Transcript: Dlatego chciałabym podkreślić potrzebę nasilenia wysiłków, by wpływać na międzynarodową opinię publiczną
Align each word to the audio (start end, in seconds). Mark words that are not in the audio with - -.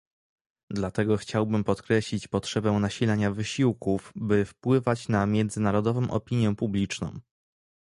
Dlatego 0.71 1.17
chciałabym 1.17 1.63
podkreślić 1.63 2.27
potrzebę 2.27 2.71
nasilenia 2.71 3.31
wysiłków, 3.31 4.13
by 4.15 4.45
wpływać 4.45 5.07
na 5.09 5.25
międzynarodową 5.25 6.11
opinię 6.11 6.55
publiczną 6.55 7.19